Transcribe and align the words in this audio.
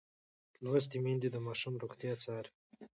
لوستې 0.63 0.97
میندې 1.03 1.29
د 1.31 1.37
ماشوم 1.47 1.73
روغتیا 1.83 2.13
څاري. 2.23 2.51